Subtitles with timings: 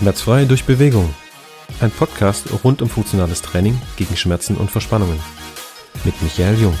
[0.00, 1.14] Schmerzfrei durch Bewegung.
[1.82, 5.20] Ein Podcast rund um funktionales Training gegen Schmerzen und Verspannungen.
[6.06, 6.74] Mit Michael Jung.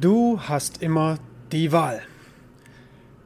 [0.00, 1.18] Du hast immer
[1.52, 2.00] die Wahl.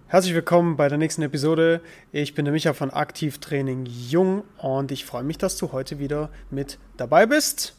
[0.08, 1.80] Herzlich willkommen bei der nächsten Episode.
[2.10, 6.28] Ich bin der Micha von Aktivtraining Jung und ich freue mich, dass du heute wieder
[6.50, 7.76] mit dabei bist.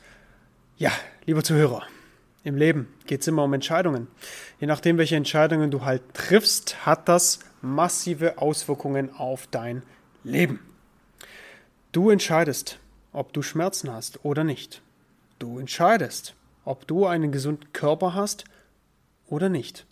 [0.77, 0.91] Ja,
[1.25, 1.83] lieber Zuhörer,
[2.43, 4.07] im Leben geht es immer um Entscheidungen.
[4.59, 9.83] Je nachdem, welche Entscheidungen du halt triffst, hat das massive Auswirkungen auf dein
[10.23, 10.59] Leben.
[11.91, 12.79] Du entscheidest,
[13.13, 14.81] ob du Schmerzen hast oder nicht.
[15.39, 18.45] Du entscheidest, ob du einen gesunden Körper hast
[19.27, 19.85] oder nicht.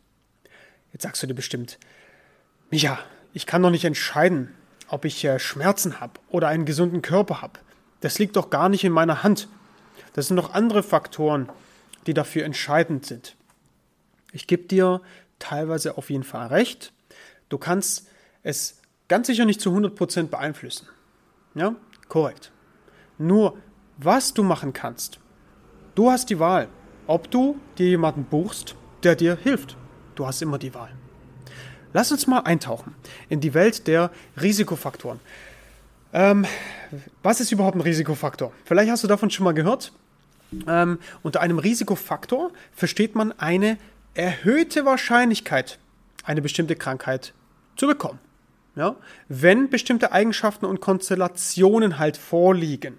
[0.92, 1.78] Jetzt sagst du dir bestimmt,
[2.70, 3.00] Micha,
[3.34, 4.54] ich kann doch nicht entscheiden,
[4.90, 7.60] ob ich äh, Schmerzen habe oder einen gesunden Körper habe.
[8.02, 9.48] Das liegt doch gar nicht in meiner Hand.
[10.14, 11.50] Das sind noch andere Faktoren,
[12.08, 13.36] die dafür entscheidend sind.
[14.32, 15.02] Ich gebe dir
[15.40, 16.94] teilweise auf jeden Fall recht.
[17.50, 18.08] Du kannst
[18.44, 20.88] es ganz sicher nicht zu 100% beeinflussen.
[21.54, 21.76] Ja,
[22.08, 22.52] korrekt.
[23.18, 23.58] Nur,
[23.98, 25.20] was du machen kannst,
[25.96, 26.70] du hast die Wahl,
[27.08, 29.76] ob du dir jemanden buchst, der dir hilft.
[30.16, 30.92] Du hast immer die Wahl.
[31.94, 32.96] Lass uns mal eintauchen
[33.28, 35.20] in die Welt der Risikofaktoren.
[36.14, 36.46] Ähm,
[37.24, 38.52] was ist überhaupt ein Risikofaktor?
[38.66, 39.92] Vielleicht hast du davon schon mal gehört.
[40.68, 43.78] Ähm, unter einem Risikofaktor versteht man eine
[44.14, 45.80] erhöhte Wahrscheinlichkeit,
[46.24, 47.34] eine bestimmte Krankheit
[47.78, 48.20] zu bekommen.
[48.76, 48.96] Ja?
[49.28, 52.98] Wenn bestimmte Eigenschaften und Konstellationen halt vorliegen.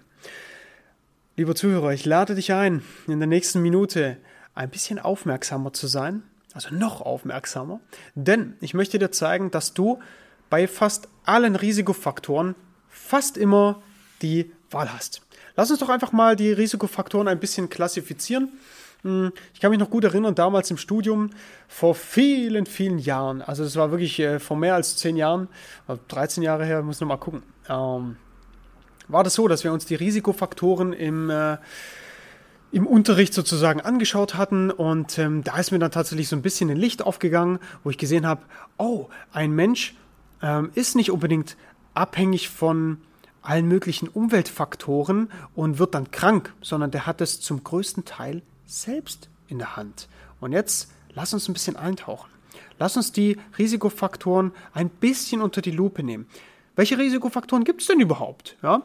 [1.35, 4.17] Lieber Zuhörer, ich lade dich ein, in der nächsten Minute
[4.53, 7.79] ein bisschen aufmerksamer zu sein, also noch aufmerksamer,
[8.13, 9.99] denn ich möchte dir zeigen, dass du
[10.51, 12.53] bei fast allen Risikofaktoren
[12.87, 13.81] fast immer
[14.21, 15.23] die Wahl hast.
[15.55, 18.49] Lass uns doch einfach mal die Risikofaktoren ein bisschen klassifizieren.
[19.03, 21.29] Hm, ich kann mich noch gut erinnern, damals im Studium,
[21.67, 25.49] vor vielen, vielen Jahren, also es war wirklich äh, vor mehr als zehn Jahren,
[26.07, 28.15] 13 Jahre her, muss noch mal gucken, ähm,
[29.09, 31.57] war das so, dass wir uns die Risikofaktoren im, äh,
[32.71, 36.69] im Unterricht sozusagen angeschaut hatten und ähm, da ist mir dann tatsächlich so ein bisschen
[36.69, 38.43] ein Licht aufgegangen, wo ich gesehen habe,
[38.77, 39.95] oh, ein Mensch
[40.41, 41.57] ähm, ist nicht unbedingt
[41.93, 42.99] abhängig von
[43.43, 49.29] allen möglichen Umweltfaktoren und wird dann krank, sondern der hat es zum größten Teil selbst
[49.47, 50.07] in der Hand.
[50.39, 52.31] Und jetzt lass uns ein bisschen eintauchen.
[52.79, 56.27] Lass uns die Risikofaktoren ein bisschen unter die Lupe nehmen.
[56.75, 58.57] Welche Risikofaktoren gibt es denn überhaupt?
[58.63, 58.81] Ja?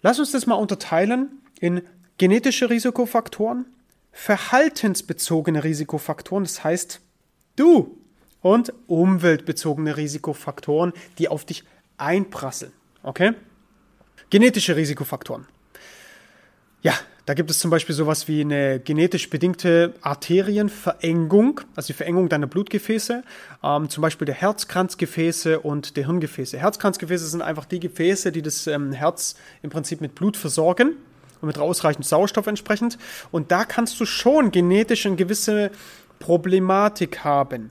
[0.00, 1.82] Lass uns das mal unterteilen in
[2.18, 3.66] genetische Risikofaktoren,
[4.12, 7.00] verhaltensbezogene Risikofaktoren, das heißt
[7.56, 7.98] du,
[8.42, 11.64] und umweltbezogene Risikofaktoren, die auf dich
[11.98, 12.72] einprasseln.
[13.02, 13.34] Okay?
[14.30, 15.46] Genetische Risikofaktoren.
[16.82, 16.94] Ja,
[17.26, 22.46] da gibt es zum Beispiel sowas wie eine genetisch bedingte Arterienverengung, also die Verengung deiner
[22.46, 23.22] Blutgefäße,
[23.62, 26.58] ähm, zum Beispiel der Herzkranzgefäße und der Hirngefäße.
[26.58, 30.96] Herzkranzgefäße sind einfach die Gefäße, die das ähm, Herz im Prinzip mit Blut versorgen
[31.40, 32.98] und mit ausreichend Sauerstoff entsprechend.
[33.32, 35.70] Und da kannst du schon genetisch eine gewisse
[36.18, 37.70] Problematik haben.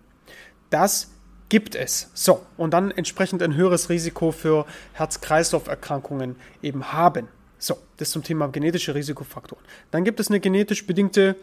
[0.70, 1.15] Das
[1.50, 2.10] gibt es.
[2.14, 7.28] So, und dann entsprechend ein höheres Risiko für Herz-Kreislauf-Erkrankungen eben haben.
[7.58, 9.64] So, das zum Thema genetische Risikofaktoren.
[9.92, 11.36] Dann gibt es eine genetisch bedingte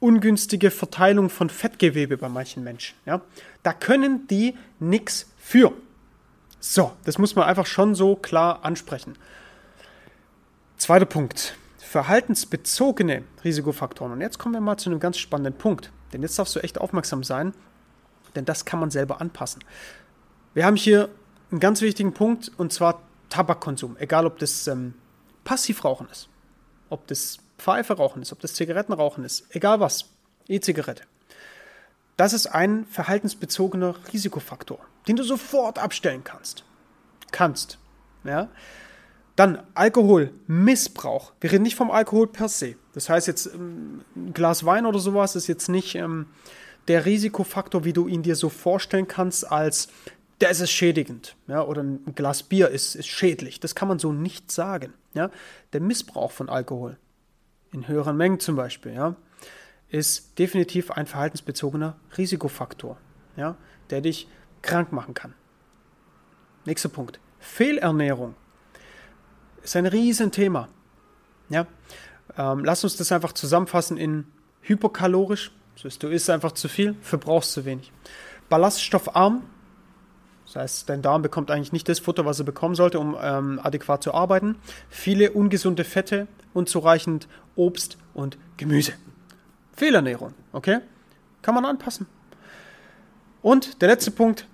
[0.00, 2.96] ungünstige Verteilung von Fettgewebe bei manchen Menschen.
[3.04, 3.20] Ja?
[3.62, 5.72] Da können die nichts für.
[6.60, 9.16] So, das muss man einfach schon so klar ansprechen.
[10.78, 11.56] Zweiter Punkt.
[11.78, 14.12] Verhaltensbezogene Risikofaktoren.
[14.12, 15.90] Und jetzt kommen wir mal zu einem ganz spannenden Punkt.
[16.12, 17.54] Denn jetzt darfst du echt aufmerksam sein,
[18.36, 19.64] denn das kann man selber anpassen.
[20.54, 21.08] Wir haben hier
[21.50, 23.96] einen ganz wichtigen Punkt und zwar Tabakkonsum.
[23.98, 24.94] Egal, ob das ähm,
[25.44, 26.28] Passivrauchen ist,
[26.90, 30.06] ob das Pfeife rauchen ist, ob das Zigarettenrauchen ist, egal was,
[30.48, 31.02] E-Zigarette.
[32.16, 36.64] Das ist ein verhaltensbezogener Risikofaktor, den du sofort abstellen kannst.
[37.32, 37.78] Kannst.
[38.24, 38.48] Ja?
[39.34, 41.32] Dann Alkoholmissbrauch.
[41.40, 42.76] Wir reden nicht vom Alkohol per se.
[42.94, 46.26] Das heißt jetzt ähm, ein Glas Wein oder sowas ist jetzt nicht ähm,
[46.88, 49.88] der Risikofaktor, wie du ihn dir so vorstellen kannst, als
[50.40, 51.36] der ist schädigend.
[51.48, 53.60] Ja, oder ein Glas Bier ist, ist schädlich.
[53.60, 54.92] Das kann man so nicht sagen.
[55.14, 55.30] Ja.
[55.72, 56.98] Der Missbrauch von Alkohol,
[57.72, 59.16] in höheren Mengen zum Beispiel, ja,
[59.88, 62.98] ist definitiv ein verhaltensbezogener Risikofaktor,
[63.36, 63.56] ja,
[63.90, 64.28] der dich
[64.62, 65.34] krank machen kann.
[66.64, 67.20] Nächster Punkt.
[67.38, 68.34] Fehlernährung
[69.62, 70.68] ist ein Riesenthema.
[71.48, 71.66] Ja.
[72.36, 74.26] Ähm, lass uns das einfach zusammenfassen in
[74.62, 75.52] hyperkalorisch.
[75.82, 77.92] Du isst einfach zu viel, verbrauchst zu wenig.
[78.48, 79.42] Ballaststoffarm
[80.46, 83.60] das heißt, dein Darm bekommt eigentlich nicht das Futter, was er bekommen sollte, um ähm,
[83.62, 84.56] adäquat zu arbeiten.
[84.88, 87.26] Viele ungesunde Fette, unzureichend
[87.56, 88.92] Obst und Gemüse.
[89.74, 90.78] Fehlernährung, okay?
[91.42, 92.06] Kann man anpassen.
[93.42, 94.46] Und der letzte Punkt,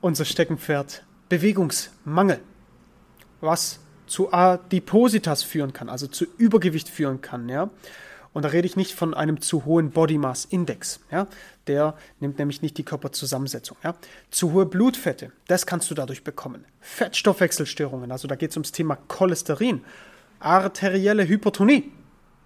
[0.00, 2.40] unser Steckenpferd, Bewegungsmangel.
[3.40, 7.68] Was zu Adipositas führen kann, also zu Übergewicht führen kann, ja.
[8.32, 11.26] Und da rede ich nicht von einem zu hohen Body Mass Index, ja.
[11.66, 13.94] Der nimmt nämlich nicht die Körperzusammensetzung, ja.
[14.30, 16.64] Zu hohe Blutfette, das kannst du dadurch bekommen.
[16.80, 19.84] Fettstoffwechselstörungen, also da geht es ums Thema Cholesterin.
[20.40, 21.90] Arterielle Hypertonie,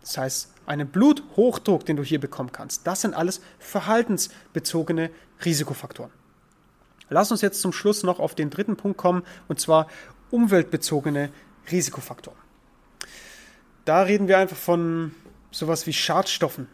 [0.00, 2.87] das heißt, einen Bluthochdruck, den du hier bekommen kannst.
[2.87, 5.11] Das sind alles verhaltensbezogene
[5.44, 6.12] Risikofaktoren.
[7.08, 9.88] Lass uns jetzt zum Schluss noch auf den dritten Punkt kommen, und zwar
[10.31, 11.31] umweltbezogene
[11.70, 12.38] Risikofaktoren.
[13.85, 15.14] Da reden wir einfach von
[15.52, 16.66] sowas wie Schadstoffen,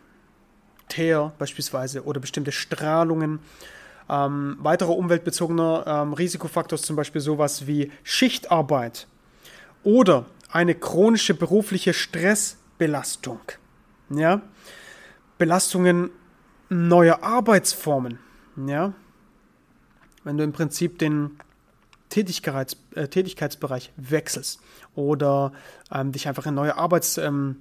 [0.89, 3.41] Teer beispielsweise oder bestimmte Strahlungen.
[4.09, 9.07] Ähm, weiterer umweltbezogener ähm, Risikofaktor ist zum Beispiel sowas wie Schichtarbeit
[9.85, 13.41] oder eine chronische berufliche Stressbelastung.
[14.09, 14.41] Ja?
[15.37, 16.11] Belastungen
[16.71, 18.19] neuer Arbeitsformen.
[18.67, 18.95] Ja?
[20.25, 21.39] Wenn du im Prinzip den
[22.09, 24.61] Tätigkeits, äh, Tätigkeitsbereich wechselst
[24.95, 25.53] oder
[25.93, 27.57] ähm, dich einfach in neue Arbeitsabläufe ähm,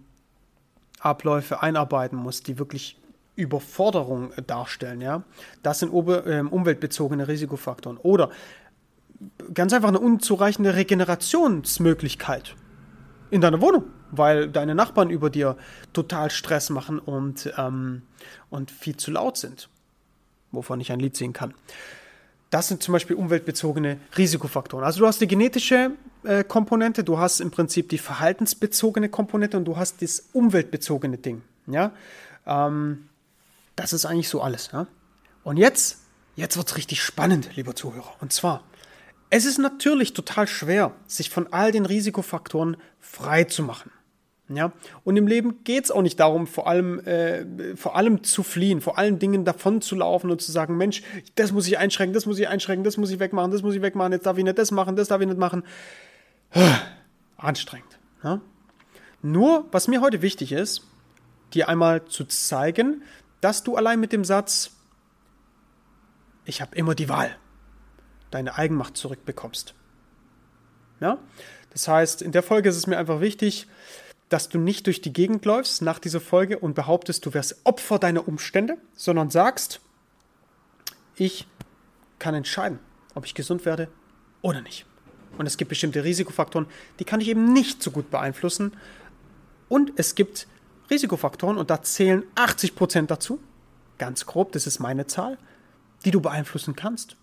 [0.99, 2.99] einarbeiten musst, die wirklich
[3.35, 4.99] Überforderung darstellen.
[4.99, 5.23] Ja?
[5.63, 7.97] Das sind ober, äh, umweltbezogene Risikofaktoren.
[7.97, 8.29] Oder
[9.53, 12.55] ganz einfach eine unzureichende Regenerationsmöglichkeit
[13.29, 15.57] in deiner Wohnung, weil deine Nachbarn über dir
[15.93, 18.03] total Stress machen und, ähm,
[18.49, 19.69] und viel zu laut sind,
[20.51, 21.53] wovon ich ein Lied singen kann.
[22.49, 24.85] Das sind zum Beispiel umweltbezogene Risikofaktoren.
[24.85, 25.91] Also du hast die genetische
[26.23, 31.41] äh, Komponente, du hast im Prinzip die verhaltensbezogene Komponente und du hast das umweltbezogene Ding.
[31.67, 31.91] Ja?
[32.45, 33.09] Ähm,
[33.75, 34.69] das ist eigentlich so alles.
[34.71, 34.87] Ja?
[35.43, 35.99] Und jetzt,
[36.35, 38.15] jetzt wird es richtig spannend, lieber Zuhörer.
[38.21, 38.63] Und zwar,
[39.29, 43.91] es ist natürlich total schwer, sich von all den Risikofaktoren frei zu machen.
[44.49, 44.71] Ja?
[45.03, 48.79] Und im Leben geht es auch nicht darum, vor allem, äh, vor allem zu fliehen,
[48.79, 51.03] vor allen Dingen davon zu laufen und zu sagen, Mensch,
[51.35, 53.81] das muss ich einschränken, das muss ich einschränken, das muss ich wegmachen, das muss ich
[53.81, 55.63] wegmachen, jetzt darf ich nicht das machen, das darf ich nicht machen.
[57.37, 57.99] Anstrengend.
[58.23, 58.41] Ja?
[59.21, 60.83] Nur, was mir heute wichtig ist,
[61.53, 63.03] dir einmal zu zeigen,
[63.41, 64.71] dass du allein mit dem Satz,
[66.45, 67.35] ich habe immer die Wahl,
[68.31, 69.73] deine Eigenmacht zurückbekommst.
[71.01, 71.19] Ja?
[71.71, 73.67] Das heißt, in der Folge ist es mir einfach wichtig,
[74.29, 77.99] dass du nicht durch die Gegend läufst nach dieser Folge und behauptest, du wärst Opfer
[77.99, 79.79] deiner Umstände, sondern sagst,
[81.15, 81.47] ich
[82.19, 82.79] kann entscheiden,
[83.15, 83.87] ob ich gesund werde
[84.41, 84.85] oder nicht.
[85.37, 86.67] Und es gibt bestimmte Risikofaktoren,
[86.99, 88.73] die kann ich eben nicht so gut beeinflussen.
[89.69, 90.47] Und es gibt
[90.89, 93.39] Risikofaktoren, und da zählen 80% dazu,
[93.97, 95.37] ganz grob, das ist meine Zahl,
[96.05, 97.17] die du beeinflussen kannst.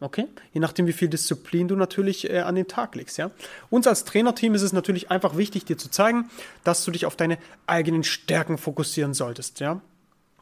[0.00, 0.28] Okay?
[0.52, 3.30] Je nachdem, wie viel Disziplin du natürlich äh, an den Tag legst, ja.
[3.68, 6.30] Uns als Trainerteam ist es natürlich einfach wichtig, dir zu zeigen,
[6.62, 9.80] dass du dich auf deine eigenen Stärken fokussieren solltest, ja.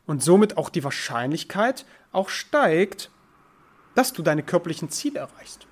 [0.06, 3.10] Und somit auch die Wahrscheinlichkeit auch steigt,
[3.94, 5.66] dass du deine körperlichen Ziele erreichst.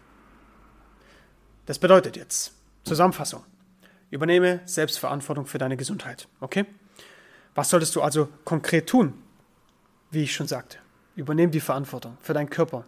[1.66, 2.52] Das bedeutet jetzt,
[2.84, 3.44] Zusammenfassung,
[4.10, 6.64] übernehme Selbstverantwortung für deine Gesundheit, okay?
[7.54, 9.14] Was solltest du also konkret tun?
[10.10, 10.78] Wie ich schon sagte,
[11.16, 12.84] übernehme die Verantwortung für deinen Körper,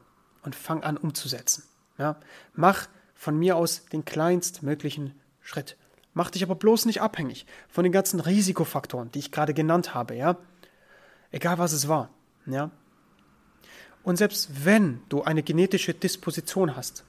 [0.47, 1.65] und fang an umzusetzen.
[1.99, 2.17] Ja?
[2.55, 5.77] Mach von mir aus den kleinstmöglichen Schritt.
[6.15, 10.15] Mach dich aber bloß nicht abhängig von den ganzen Risikofaktoren, die ich gerade genannt habe,
[10.15, 10.38] ja?
[11.31, 12.09] Egal was es war,
[12.47, 12.71] ja?
[14.03, 17.05] Und selbst wenn du eine genetische Disposition hast,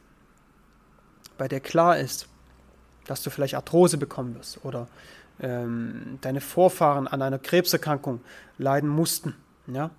[1.37, 2.27] bei der klar ist,
[3.05, 4.87] dass du vielleicht Arthrose bekommen wirst oder
[5.39, 8.21] ähm, deine Vorfahren an einer Krebserkrankung
[8.57, 9.35] leiden mussten,
[9.67, 9.91] ja,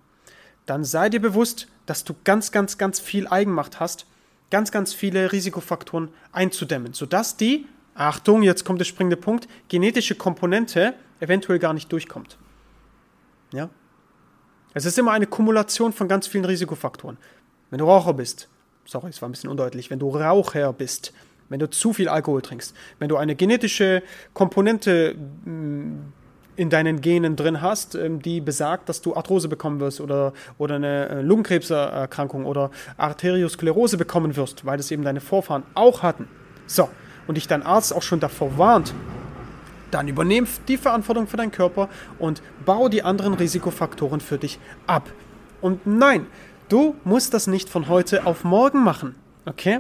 [0.67, 4.07] dann sei dir bewusst, dass du ganz, ganz, ganz viel Eigenmacht hast,
[4.51, 10.95] ganz, ganz viele Risikofaktoren einzudämmen, sodass die, Achtung, jetzt kommt der springende Punkt, genetische Komponente
[11.19, 12.37] eventuell gar nicht durchkommt.
[13.53, 13.71] Ja?
[14.75, 17.17] Es ist immer eine Kumulation von ganz vielen Risikofaktoren.
[17.71, 18.49] Wenn du Raucher bist,
[18.85, 21.15] sorry, es war ein bisschen undeutlich, wenn du Raucher bist,
[21.49, 24.03] wenn du zu viel Alkohol trinkst, wenn du eine genetische
[24.35, 25.17] Komponente
[26.59, 30.75] in deinen Genen drin hast, ähm, die besagt, dass du Arthrose bekommen wirst oder, oder
[30.75, 36.27] eine äh, Lungenkrebserkrankung oder Arteriosklerose bekommen wirst, weil das eben deine Vorfahren auch hatten.
[36.67, 36.89] So,
[37.29, 38.93] und dich dein Arzt auch schon davor warnt,
[39.93, 41.89] dann übernehm die Verantwortung für deinen Körper
[42.19, 45.09] und bau die anderen Risikofaktoren für dich ab.
[45.61, 46.27] Und nein,
[46.69, 49.15] du musst das nicht von heute auf morgen machen,
[49.47, 49.79] okay?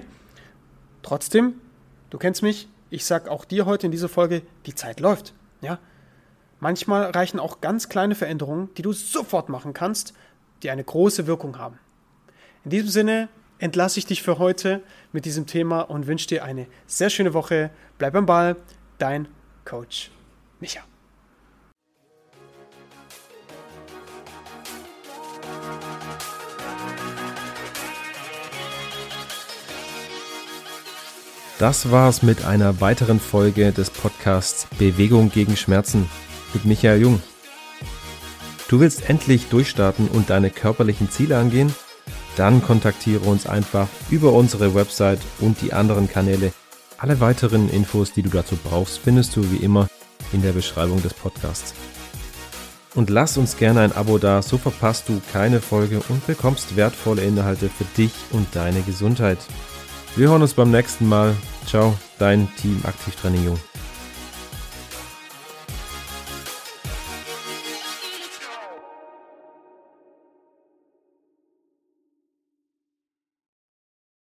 [1.02, 1.54] Trotzdem,
[2.10, 5.80] du kennst mich, ich sag auch dir heute in dieser Folge, die Zeit läuft, ja?
[6.60, 10.12] Manchmal reichen auch ganz kleine Veränderungen, die du sofort machen kannst,
[10.62, 11.78] die eine große Wirkung haben.
[12.64, 13.28] In diesem Sinne
[13.60, 17.70] entlasse ich dich für heute mit diesem Thema und wünsche dir eine sehr schöne Woche.
[17.96, 18.56] Bleib am Ball,
[18.98, 19.28] dein
[19.64, 20.10] Coach
[20.58, 20.80] Micha.
[31.60, 36.08] Das war's mit einer weiteren Folge des Podcasts Bewegung gegen Schmerzen
[36.54, 37.22] mit Michael Jung.
[38.68, 41.74] Du willst endlich durchstarten und deine körperlichen Ziele angehen?
[42.36, 46.52] Dann kontaktiere uns einfach über unsere Website und die anderen Kanäle.
[46.98, 49.88] Alle weiteren Infos, die du dazu brauchst, findest du wie immer
[50.32, 51.74] in der Beschreibung des Podcasts.
[52.94, 57.22] Und lass uns gerne ein Abo da, so verpasst du keine Folge und bekommst wertvolle
[57.22, 59.38] Inhalte für dich und deine Gesundheit.
[60.16, 61.36] Wir hören uns beim nächsten Mal.
[61.66, 63.60] Ciao, dein Team Aktivtraining Jung.